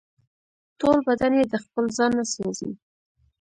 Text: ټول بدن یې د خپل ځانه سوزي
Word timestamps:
ټول 0.79 0.97
بدن 1.07 1.33
یې 1.39 1.45
د 1.51 1.53
خپل 1.63 1.85
ځانه 1.97 2.23
سوزي 2.33 2.71